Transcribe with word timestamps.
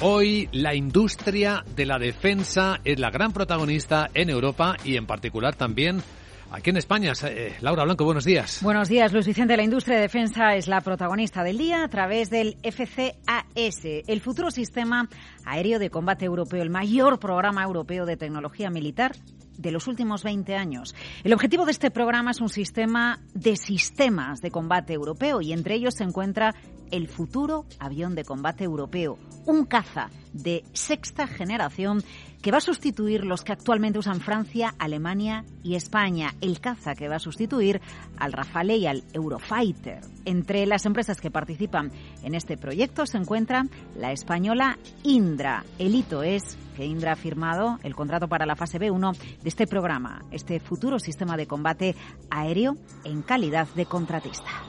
Hoy 0.00 0.48
la 0.52 0.76
industria 0.76 1.64
de 1.74 1.84
la 1.84 1.98
defensa 1.98 2.78
es 2.84 3.00
la 3.00 3.10
gran 3.10 3.32
protagonista 3.32 4.08
en 4.14 4.30
Europa 4.30 4.76
y 4.84 4.96
en 4.96 5.06
particular 5.06 5.56
también 5.56 6.02
Aquí 6.50 6.70
en 6.70 6.78
España, 6.78 7.12
eh, 7.24 7.56
Laura 7.60 7.84
Blanco, 7.84 8.06
buenos 8.06 8.24
días. 8.24 8.62
Buenos 8.62 8.88
días, 8.88 9.12
Luis 9.12 9.26
Vicente. 9.26 9.54
La 9.54 9.62
industria 9.62 9.96
de 9.96 10.02
defensa 10.02 10.54
es 10.54 10.66
la 10.66 10.80
protagonista 10.80 11.44
del 11.44 11.58
día 11.58 11.84
a 11.84 11.88
través 11.88 12.30
del 12.30 12.56
FCAS, 12.62 13.84
el 13.84 14.20
futuro 14.22 14.50
sistema 14.50 15.10
aéreo 15.44 15.78
de 15.78 15.90
combate 15.90 16.24
europeo, 16.24 16.62
el 16.62 16.70
mayor 16.70 17.18
programa 17.18 17.64
europeo 17.64 18.06
de 18.06 18.16
tecnología 18.16 18.70
militar 18.70 19.12
de 19.58 19.72
los 19.72 19.86
últimos 19.86 20.22
20 20.22 20.56
años. 20.56 20.94
El 21.24 21.34
objetivo 21.34 21.66
de 21.66 21.72
este 21.72 21.90
programa 21.90 22.30
es 22.30 22.40
un 22.40 22.48
sistema 22.48 23.20
de 23.34 23.56
sistemas 23.56 24.40
de 24.40 24.50
combate 24.50 24.94
europeo 24.94 25.42
y 25.42 25.52
entre 25.52 25.74
ellos 25.74 25.94
se 25.94 26.04
encuentra 26.04 26.54
el 26.90 27.08
futuro 27.08 27.66
avión 27.78 28.14
de 28.14 28.24
combate 28.24 28.64
europeo, 28.64 29.18
un 29.44 29.66
caza 29.66 30.08
de 30.32 30.64
sexta 30.72 31.26
generación 31.26 32.02
que 32.42 32.50
va 32.50 32.58
a 32.58 32.62
sustituir 32.62 33.24
los 33.24 33.42
que 33.42 33.52
actualmente 33.52 33.98
usan 33.98 34.20
Francia, 34.20 34.74
Alemania 34.78 35.44
y 35.62 35.74
España. 35.74 36.34
El 36.40 36.60
caza 36.60 36.94
que 36.94 37.08
va 37.08 37.16
a 37.16 37.20
sustituir 37.20 37.80
al 38.18 38.32
Rafale 38.32 38.76
y 38.76 38.86
al 38.86 39.04
Eurofighter. 39.12 40.00
Entre 40.24 40.66
las 40.66 40.86
empresas 40.86 41.20
que 41.20 41.30
participan 41.30 41.90
en 42.22 42.34
este 42.34 42.56
proyecto 42.56 43.06
se 43.06 43.18
encuentra 43.18 43.66
la 43.96 44.12
española 44.12 44.78
Indra. 45.02 45.64
El 45.78 45.94
hito 45.94 46.22
es 46.22 46.56
que 46.76 46.84
Indra 46.84 47.12
ha 47.12 47.16
firmado 47.16 47.78
el 47.82 47.94
contrato 47.94 48.28
para 48.28 48.46
la 48.46 48.56
fase 48.56 48.78
B1 48.78 49.16
de 49.16 49.48
este 49.48 49.66
programa, 49.66 50.24
este 50.30 50.60
futuro 50.60 50.98
sistema 50.98 51.36
de 51.36 51.46
combate 51.46 51.96
aéreo 52.30 52.76
en 53.04 53.22
calidad 53.22 53.66
de 53.74 53.86
contratista. 53.86 54.67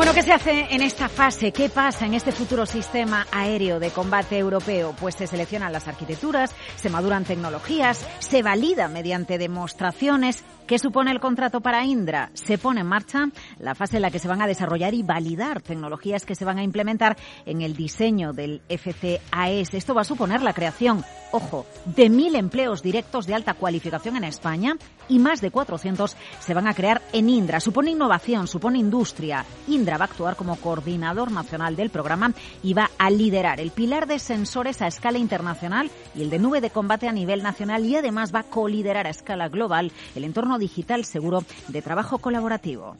Bueno, 0.00 0.14
¿qué 0.14 0.22
se 0.22 0.32
hace 0.32 0.74
en 0.74 0.80
esta 0.80 1.10
fase? 1.10 1.52
¿Qué 1.52 1.68
pasa 1.68 2.06
en 2.06 2.14
este 2.14 2.32
futuro 2.32 2.64
sistema 2.64 3.26
aéreo 3.30 3.78
de 3.78 3.90
combate 3.90 4.38
europeo? 4.38 4.96
Pues 4.98 5.14
se 5.14 5.26
seleccionan 5.26 5.74
las 5.74 5.88
arquitecturas, 5.88 6.54
se 6.76 6.88
maduran 6.88 7.26
tecnologías, 7.26 8.08
se 8.18 8.42
valida 8.42 8.88
mediante 8.88 9.36
demostraciones. 9.36 10.42
¿Qué 10.66 10.78
supone 10.78 11.10
el 11.10 11.20
contrato 11.20 11.60
para 11.60 11.84
Indra? 11.84 12.30
Se 12.32 12.56
pone 12.56 12.80
en 12.80 12.86
marcha 12.86 13.28
la 13.58 13.74
fase 13.74 13.96
en 13.96 14.02
la 14.02 14.10
que 14.10 14.18
se 14.18 14.28
van 14.28 14.40
a 14.40 14.46
desarrollar 14.46 14.94
y 14.94 15.02
validar 15.02 15.60
tecnologías 15.60 16.24
que 16.24 16.34
se 16.34 16.46
van 16.46 16.56
a 16.56 16.62
implementar 16.62 17.18
en 17.44 17.60
el 17.60 17.76
diseño 17.76 18.32
del 18.32 18.62
FCAS. 18.70 19.74
Esto 19.74 19.94
va 19.94 20.00
a 20.00 20.04
suponer 20.04 20.40
la 20.40 20.54
creación, 20.54 21.04
ojo, 21.30 21.66
de 21.84 22.08
mil 22.08 22.36
empleos 22.36 22.82
directos 22.82 23.26
de 23.26 23.34
alta 23.34 23.52
cualificación 23.52 24.16
en 24.16 24.24
España 24.24 24.76
y 25.10 25.18
más 25.18 25.42
de 25.42 25.50
400 25.50 26.16
se 26.38 26.54
van 26.54 26.66
a 26.66 26.74
crear 26.74 27.02
en 27.12 27.28
Indra. 27.28 27.60
Supone 27.60 27.90
innovación, 27.90 28.46
supone 28.46 28.78
industria. 28.78 29.44
Indra 29.68 29.98
va 29.98 30.06
a 30.06 30.08
actuar 30.08 30.36
como 30.36 30.56
coordinador 30.56 31.30
nacional 31.30 31.76
del 31.76 31.90
programa 31.90 32.32
y 32.62 32.72
va 32.72 32.90
a 32.96 33.10
liderar 33.10 33.60
el 33.60 33.72
pilar 33.72 34.06
de 34.06 34.18
sensores 34.18 34.80
a 34.80 34.86
escala 34.86 35.18
internacional 35.18 35.90
y 36.14 36.22
el 36.22 36.30
de 36.30 36.38
nube 36.38 36.60
de 36.60 36.70
combate 36.70 37.08
a 37.08 37.12
nivel 37.12 37.42
nacional 37.42 37.84
y 37.84 37.96
además 37.96 38.34
va 38.34 38.40
a 38.40 38.44
coliderar 38.44 39.06
a 39.06 39.10
escala 39.10 39.48
global 39.48 39.92
el 40.14 40.24
entorno 40.24 40.58
digital 40.58 41.04
seguro 41.04 41.44
de 41.68 41.82
trabajo 41.82 42.18
colaborativo. 42.18 42.96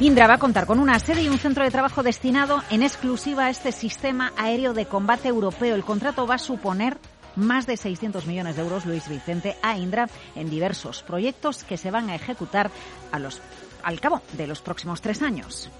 Indra 0.00 0.28
va 0.28 0.34
a 0.34 0.38
contar 0.38 0.66
con 0.66 0.78
una 0.78 0.98
sede 1.00 1.22
y 1.22 1.28
un 1.28 1.38
centro 1.38 1.64
de 1.64 1.72
trabajo 1.72 2.04
destinado 2.04 2.62
en 2.70 2.82
exclusiva 2.82 3.46
a 3.46 3.50
este 3.50 3.72
sistema 3.72 4.32
aéreo 4.36 4.72
de 4.72 4.86
combate 4.86 5.26
europeo. 5.26 5.74
El 5.74 5.82
contrato 5.82 6.24
va 6.24 6.36
a 6.36 6.38
suponer 6.38 6.98
más 7.38 7.66
de 7.66 7.76
600 7.76 8.26
millones 8.26 8.56
de 8.56 8.62
euros, 8.62 8.84
Luis 8.84 9.08
Vicente, 9.08 9.56
a 9.62 9.76
Indra 9.78 10.08
en 10.34 10.50
diversos 10.50 11.02
proyectos 11.02 11.64
que 11.64 11.76
se 11.76 11.90
van 11.90 12.10
a 12.10 12.14
ejecutar 12.14 12.70
a 13.12 13.18
los, 13.18 13.40
al 13.82 14.00
cabo 14.00 14.22
de 14.32 14.46
los 14.46 14.60
próximos 14.60 15.00
tres 15.00 15.22
años. 15.22 15.70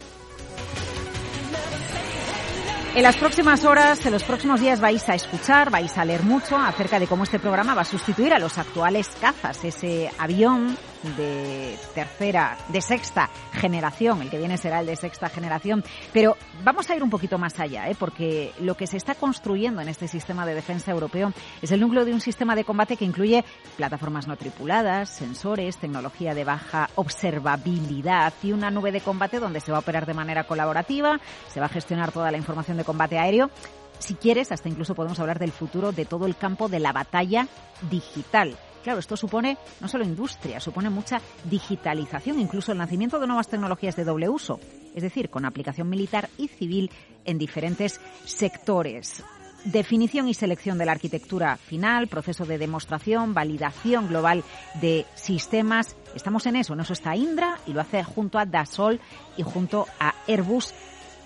En 2.95 3.03
las 3.03 3.17
próximas 3.17 3.65
horas, 3.65 4.05
en 4.07 4.13
los 4.13 4.25
próximos 4.25 4.61
días 4.61 4.81
vais 4.81 5.09
a 5.09 5.15
escuchar, 5.15 5.71
vais 5.71 5.97
a 5.99 6.05
leer 6.05 6.25
mucho 6.25 6.57
acerca 6.57 6.99
de 6.99 7.07
cómo 7.07 7.25
este 7.25 7.39
programa 7.39 7.75
va 7.75 7.83
a 7.83 7.85
sustituir 7.85 8.33
a 8.33 8.39
los 8.39 8.59
actuales 8.59 9.11
cazas, 9.21 9.63
ese 9.63 10.11
avión 10.19 10.77
de 11.17 11.79
tercera, 11.95 12.57
de 12.69 12.81
sexta 12.81 13.31
generación, 13.53 14.23
el 14.23 14.31
que 14.31 14.39
viene 14.39 14.57
será 14.57 14.81
el 14.81 14.87
de 14.87 14.97
sexta 14.97 15.29
generación, 15.29 15.85
pero 16.13 16.37
vamos 16.65 16.89
a 16.91 16.97
ir 16.97 17.03
un 17.03 17.11
poquito 17.11 17.39
más 17.39 17.59
allá, 17.61 17.89
¿eh? 17.89 17.97
porque 17.99 18.53
lo 18.61 18.77
que 18.77 18.87
se 18.87 18.97
está 18.97 19.15
construyendo 19.15 19.81
en 19.81 19.89
este 19.89 20.09
sistema 20.09 20.47
de 20.47 20.55
defensa 20.55 20.91
europeo 20.91 21.33
es 21.63 21.71
el 21.71 21.81
núcleo 21.81 22.05
de 22.05 22.13
un 22.13 22.21
sistema 22.21 22.57
de 22.57 22.65
combate 22.65 22.97
que 22.97 23.05
incluye 23.05 23.45
plataformas 23.77 24.27
no 24.27 24.37
tripuladas, 24.37 25.11
sensores, 25.11 25.77
tecnología 25.77 26.35
de 26.35 26.45
baja 26.45 26.91
observabilidad 26.97 28.33
y 28.43 28.53
una 28.53 28.71
nube 28.71 28.93
de 28.93 29.01
combate 29.01 29.41
donde 29.41 29.61
se 29.61 29.73
va 29.73 29.79
a 29.79 29.81
operar 29.81 30.07
de 30.07 30.15
manera 30.15 30.45
colaborativa, 30.45 31.21
se 31.49 31.61
va 31.61 31.67
a 31.67 31.71
gestionar 31.71 32.13
toda 32.13 32.31
la 32.31 32.39
información 32.39 32.77
de 32.77 32.85
combate 32.85 33.19
aéreo 33.19 33.51
si 33.99 34.15
quieres, 34.15 34.53
hasta 34.53 34.69
incluso 34.69 34.95
podemos 34.95 35.19
hablar 35.19 35.39
del 35.39 35.53
futuro 35.53 35.93
de 35.93 36.05
todo 36.05 36.27
el 36.27 36.37
campo 36.37 36.69
de 36.69 36.81
la 36.81 36.93
batalla 36.93 37.49
digital. 37.91 38.57
Claro, 38.89 39.01
esto 39.01 39.19
supone 39.19 39.59
no 39.83 39.87
solo 39.87 40.03
industria, 40.03 40.61
supone 40.61 40.89
mucha 40.89 41.21
digitalización, 41.45 42.41
incluso 42.41 42.73
el 42.73 42.79
nacimiento 42.79 43.21
de 43.21 43.27
nuevas 43.27 43.47
tecnologías 43.47 43.97
de 43.97 44.05
doble 44.05 44.31
uso, 44.31 44.61
es 44.95 45.03
decir, 45.03 45.29
con 45.29 45.45
aplicación 45.45 45.91
militar 45.91 46.31
y 46.39 46.49
civil 46.49 46.91
en 47.27 47.37
diferentes 47.37 48.01
sectores. 48.25 49.23
Definición 49.67 50.27
y 50.27 50.33
selección 50.33 50.79
de 50.79 50.87
la 50.87 50.93
arquitectura 50.93 51.59
final, 51.59 52.09
proceso 52.09 52.47
de 52.47 52.57
demostración, 52.57 53.35
validación 53.35 54.09
global 54.09 54.43
de 54.81 55.05
sistemas. 55.17 55.95
Estamos 56.15 56.47
en 56.47 56.57
eso, 56.57 56.73
en 56.73 56.81
eso 56.81 56.95
está 56.95 57.15
Indra 57.15 57.59
y 57.67 57.75
lo 57.75 57.83
hace 57.83 58.03
junto 58.03 58.39
a 58.39 58.47
Dassault 58.47 59.03
y 59.37 59.43
junto 59.43 59.87
a 60.01 60.15
Airbus 60.27 60.73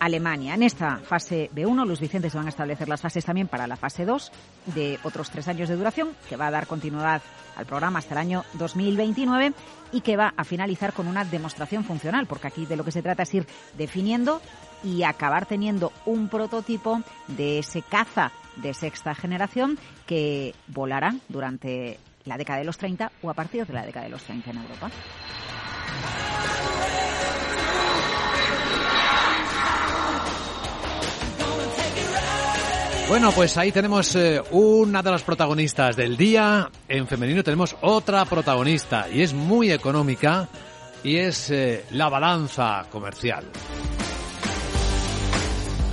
Alemania. 0.03 0.55
En 0.55 0.65
esta 0.65 0.97
fase 0.97 1.49
B1, 1.55 1.87
Luis 1.87 2.01
Vicente 2.01 2.29
se 2.29 2.37
van 2.37 2.47
a 2.47 2.49
establecer 2.49 2.89
las 2.89 3.01
fases 3.01 3.25
también 3.25 3.47
para 3.47 3.69
la 3.69 3.77
fase 3.77 4.05
2 4.05 4.33
de 4.75 4.99
otros 5.05 5.31
tres 5.31 5.47
años 5.47 5.69
de 5.69 5.77
duración, 5.77 6.17
que 6.29 6.37
va 6.37 6.49
a 6.49 6.51
dar 6.51 6.67
continuidad 6.67 7.23
al 7.55 7.67
programa 7.67 8.01
hasta 8.01 8.15
el 8.15 8.19
año 8.19 8.45
2029 8.55 9.53
y 9.93 10.01
que 10.01 10.17
va 10.17 10.35
a 10.37 10.43
finalizar 10.43 10.93
con 10.93 11.07
una 11.07 11.25
demostración 11.25 11.85
funcional, 11.85 12.27
porque 12.27 12.49
aquí 12.49 12.67
de 12.67 12.75
lo 12.75 12.85
que 12.85 12.91
se 12.91 13.01
trata 13.01 13.23
es 13.23 13.33
ir 13.33 13.47
definiendo 13.79 14.43
y 14.83 15.05
acabar 15.05 15.47
teniendo 15.47 15.93
un 16.05 16.29
prototipo 16.29 17.01
de 17.29 17.61
ese 17.61 17.83
caza 17.83 18.33
de 18.57 18.75
sexta 18.75 19.15
generación 19.15 19.79
que 20.05 20.53
volará 20.67 21.15
durante 21.29 22.01
la 22.25 22.37
década 22.37 22.59
de 22.59 22.65
los 22.65 22.77
30 22.77 23.13
o 23.23 23.31
a 23.31 23.35
partir 23.35 23.65
de 23.69 23.73
la 23.73 23.87
década 23.87 24.07
de 24.07 24.11
los 24.11 24.25
30 24.25 24.51
en 24.51 24.57
Europa. 24.57 24.91
Bueno, 33.13 33.31
pues 33.31 33.59
ahí 33.59 33.71
tenemos 33.71 34.17
eh, 34.17 34.43
una 34.53 35.03
de 35.03 35.11
las 35.11 35.23
protagonistas 35.23 35.97
del 35.97 36.17
día. 36.17 36.71
En 36.89 37.07
femenino 37.07 37.45
tenemos 37.45 37.77
otra 37.83 38.25
protagonista 38.25 39.07
y 39.13 39.21
es 39.21 39.35
muy 39.35 39.71
económica 39.71 40.49
y 41.05 41.17
es 41.17 41.51
eh, 41.51 41.85
la 41.91 42.09
balanza 42.09 42.87
comercial. 42.91 43.45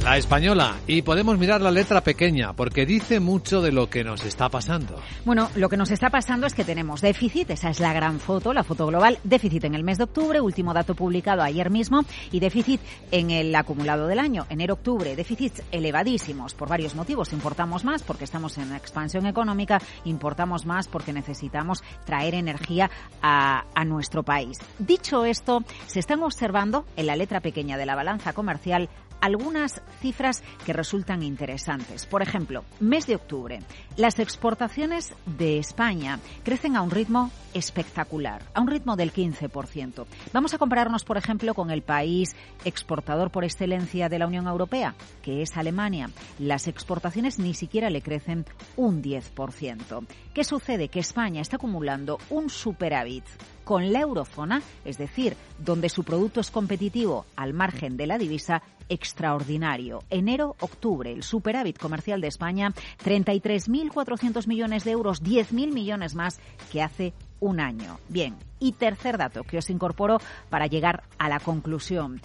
La 0.10 0.18
española. 0.18 0.76
Y 0.88 1.04
podemos 1.04 1.38
mirar 1.38 1.62
la 1.62 1.70
letra 1.70 2.02
pequeña 2.02 2.54
porque 2.54 2.88
dice 2.88 3.20
mucho 3.20 3.62
de 3.62 3.72
lo 3.72 3.92
que 3.92 4.04
nos 4.04 4.26
está 4.26 4.50
pasando. 4.50 5.00
Bueno, 5.24 5.52
lo 5.54 5.70
que 5.70 5.78
nos 5.78 5.92
está 5.92 6.10
pasando 6.10 6.48
es 6.48 6.56
que 6.56 6.64
tenemos 6.64 7.02
déficit, 7.02 7.52
esa 7.52 7.70
es 7.70 7.80
la 7.80 7.94
gran 7.94 8.20
foto, 8.20 8.52
la 8.52 8.64
foto 8.64 8.88
global, 8.88 9.20
déficit 9.24 9.66
en 9.66 9.76
el 9.76 9.84
mes 9.84 10.00
de 10.00 10.06
octubre, 10.06 10.42
último 10.42 10.74
dato 10.74 10.96
publicado 10.96 11.44
ayer 11.44 11.70
mismo, 11.70 12.06
y 12.32 12.40
déficit 12.40 12.82
en 13.12 13.30
el 13.30 13.54
acumulado 13.54 14.08
del 14.08 14.18
año, 14.18 14.48
enero-octubre, 14.50 15.16
déficits 15.16 15.62
elevadísimos 15.72 16.56
por 16.56 16.70
varios 16.70 16.96
motivos. 16.96 17.32
Importamos 17.32 17.86
más 17.86 18.02
porque 18.02 18.24
estamos 18.24 18.58
en 18.58 18.74
expansión 18.74 19.28
económica, 19.28 19.80
importamos 20.06 20.66
más 20.66 20.88
porque 20.88 21.14
necesitamos 21.14 21.84
traer 22.08 22.34
energía 22.34 22.90
a, 23.22 23.64
a 23.76 23.86
nuestro 23.86 24.24
país. 24.24 24.58
Dicho 24.80 25.24
esto, 25.24 25.64
se 25.86 26.00
están 26.00 26.24
observando 26.24 26.86
en 26.96 27.06
la 27.06 27.16
letra 27.16 27.42
pequeña 27.42 27.78
de 27.78 27.86
la 27.86 27.94
balanza 27.94 28.34
comercial 28.34 28.90
algunas 29.22 29.82
cifras 30.02 30.44
que 30.66 30.74
resultan 30.74 31.24
interesantes. 31.24 32.06
Por 32.06 32.22
ejemplo, 32.22 32.64
mes 32.80 33.08
de 33.08 33.16
octubre, 33.16 33.60
las 33.98 34.20
exportaciones 34.20 35.14
de 35.26 35.60
España 35.60 36.20
crecen 36.44 36.76
a 36.76 36.82
un 36.82 36.92
ritmo 36.92 37.32
espectacular, 37.54 38.44
a 38.54 38.62
un 38.62 38.68
ritmo 38.68 38.96
del 38.96 39.12
15%. 39.12 40.06
Vamos 40.34 40.54
a 40.54 40.58
compararnos, 40.58 41.04
por 41.04 41.18
ejemplo, 41.18 41.54
con 41.54 41.72
el 41.72 41.82
país 41.82 42.36
exportador 42.66 43.32
por 43.32 43.44
excelencia 43.44 44.10
de 44.10 44.20
la 44.20 44.28
Unión 44.28 44.48
Europea, 44.48 44.96
que 45.22 45.42
es 45.42 45.58
Alemania. 45.58 46.10
Las 46.38 46.68
exportaciones 46.68 47.40
ni 47.40 47.54
siquiera 47.54 47.90
le 47.90 48.02
crecen 48.02 48.46
un 48.76 49.02
10%. 49.02 50.06
¿Qué 50.34 50.44
sucede? 50.44 50.90
Que 50.90 51.00
España 51.00 51.42
está 51.42 51.58
acumulando 51.58 52.20
un 52.30 52.50
superávit 52.50 53.26
con 53.70 53.94
la 53.94 54.00
eurozona, 54.00 54.64
es 54.84 54.98
decir, 54.98 55.38
donde 55.60 55.90
su 55.90 56.04
producto 56.04 56.40
es 56.40 56.50
competitivo 56.50 57.28
al 57.36 57.54
margen 57.54 57.98
de 57.98 58.08
la 58.08 58.18
divisa, 58.18 58.64
extraordinario. 58.90 60.02
Enero-octubre, 60.10 61.12
el 61.14 61.22
superávit 61.22 61.78
comercial 61.78 62.20
de 62.20 62.30
España, 62.30 62.74
33.400 63.06 64.48
millones 64.48 64.86
de 64.86 64.92
euros, 64.92 65.22
10.000 65.22 65.72
millones 65.72 66.16
más 66.16 66.40
que 66.72 66.82
hace 66.82 67.14
un 67.40 67.60
año. 67.60 68.00
Bien, 68.08 68.38
y 68.58 68.72
tercer 68.72 69.20
dato 69.20 69.44
que 69.44 69.60
os 69.60 69.70
incorporo 69.70 70.18
para 70.50 70.66
llegar 70.66 71.04
a 71.20 71.30
la 71.30 71.40
conclusión. 71.40 72.22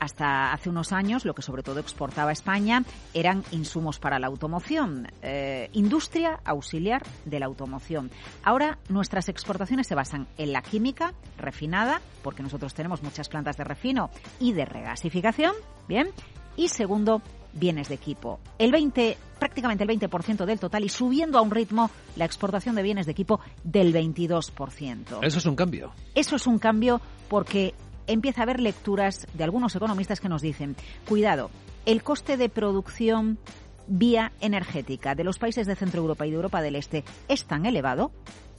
Hasta 0.00 0.52
hace 0.52 0.70
unos 0.70 0.92
años 0.92 1.24
lo 1.24 1.34
que 1.34 1.42
sobre 1.42 1.62
todo 1.62 1.80
exportaba 1.80 2.32
España 2.32 2.84
eran 3.12 3.44
insumos 3.50 3.98
para 3.98 4.18
la 4.18 4.26
automoción, 4.26 5.08
eh, 5.22 5.68
industria 5.72 6.40
auxiliar 6.44 7.02
de 7.24 7.40
la 7.40 7.46
automoción. 7.46 8.10
Ahora 8.42 8.78
nuestras 8.88 9.28
exportaciones 9.28 9.86
se 9.86 9.94
basan 9.94 10.26
en 10.38 10.52
la 10.52 10.62
química 10.62 11.14
refinada, 11.38 12.00
porque 12.22 12.42
nosotros 12.42 12.74
tenemos 12.74 13.02
muchas 13.02 13.28
plantas 13.28 13.56
de 13.56 13.64
refino 13.64 14.10
y 14.40 14.52
de 14.52 14.64
regasificación, 14.64 15.54
bien, 15.88 16.08
y 16.56 16.68
segundo, 16.68 17.22
bienes 17.52 17.88
de 17.88 17.94
equipo. 17.94 18.40
El 18.58 18.72
20, 18.72 19.16
prácticamente 19.38 19.84
el 19.84 19.90
20% 19.90 20.44
del 20.44 20.58
total 20.58 20.84
y 20.84 20.88
subiendo 20.88 21.38
a 21.38 21.42
un 21.42 21.50
ritmo 21.50 21.90
la 22.16 22.24
exportación 22.24 22.74
de 22.74 22.82
bienes 22.82 23.06
de 23.06 23.12
equipo 23.12 23.40
del 23.62 23.92
22%. 23.92 25.18
Eso 25.22 25.38
es 25.38 25.46
un 25.46 25.56
cambio. 25.56 25.92
Eso 26.14 26.36
es 26.36 26.46
un 26.46 26.58
cambio 26.58 27.00
porque 27.28 27.74
empieza 28.06 28.40
a 28.40 28.44
haber 28.44 28.60
lecturas 28.60 29.26
de 29.34 29.44
algunos 29.44 29.74
economistas 29.74 30.20
que 30.20 30.28
nos 30.28 30.42
dicen, 30.42 30.76
cuidado, 31.08 31.50
el 31.86 32.02
coste 32.02 32.36
de 32.36 32.48
producción 32.48 33.38
vía 33.86 34.32
energética 34.40 35.14
de 35.14 35.24
los 35.24 35.38
países 35.38 35.66
de 35.66 35.76
Centro 35.76 36.00
Europa 36.00 36.26
y 36.26 36.30
de 36.30 36.36
Europa 36.36 36.62
del 36.62 36.76
Este 36.76 37.04
es 37.28 37.44
tan 37.44 37.66
elevado 37.66 38.10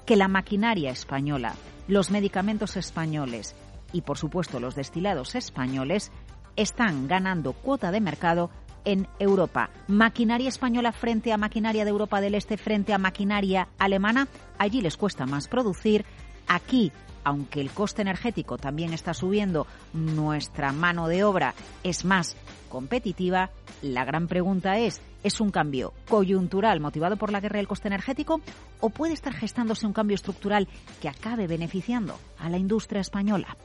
que 0.05 0.15
la 0.15 0.27
maquinaria 0.27 0.91
española, 0.91 1.55
los 1.87 2.11
medicamentos 2.11 2.77
españoles 2.77 3.55
y, 3.91 4.01
por 4.01 4.17
supuesto, 4.17 4.59
los 4.59 4.75
destilados 4.75 5.35
españoles 5.35 6.11
están 6.55 7.07
ganando 7.07 7.53
cuota 7.53 7.91
de 7.91 8.01
mercado 8.01 8.49
en 8.85 9.07
Europa. 9.19 9.71
Maquinaria 9.87 10.47
española 10.47 10.91
frente 10.91 11.33
a 11.33 11.37
maquinaria 11.37 11.83
de 11.83 11.89
Europa 11.89 12.21
del 12.21 12.35
Este, 12.35 12.57
frente 12.57 12.93
a 12.93 12.99
maquinaria 12.99 13.67
alemana, 13.79 14.27
allí 14.57 14.81
les 14.81 14.95
cuesta 14.95 15.25
más 15.25 15.47
producir. 15.47 16.05
Aquí, 16.47 16.91
aunque 17.23 17.61
el 17.61 17.71
coste 17.71 18.01
energético 18.01 18.57
también 18.57 18.93
está 18.93 19.13
subiendo, 19.13 19.67
nuestra 19.93 20.71
mano 20.71 21.07
de 21.07 21.23
obra 21.23 21.53
es 21.83 22.05
más 22.05 22.35
competitiva. 22.69 23.49
La 23.81 24.05
gran 24.05 24.27
pregunta 24.27 24.77
es, 24.77 25.01
¿es 25.23 25.41
un 25.41 25.51
cambio 25.51 25.93
coyuntural 26.07 26.79
motivado 26.79 27.17
por 27.17 27.31
la 27.31 27.39
guerra 27.39 27.57
del 27.57 27.67
coste 27.67 27.87
energético 27.87 28.41
o 28.79 28.89
puede 28.89 29.13
estar 29.13 29.33
gestándose 29.33 29.87
un 29.87 29.93
cambio 29.93 30.15
estructural 30.15 30.67
que 31.01 31.09
acabe 31.09 31.47
beneficiando 31.47 32.17
a 32.37 32.49
la 32.49 32.57
industria 32.57 33.01
española? 33.01 33.57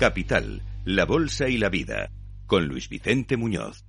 Capital, 0.00 0.62
la 0.86 1.04
Bolsa 1.04 1.50
y 1.50 1.58
la 1.58 1.68
Vida, 1.68 2.10
con 2.46 2.64
Luis 2.64 2.88
Vicente 2.88 3.36
Muñoz. 3.36 3.84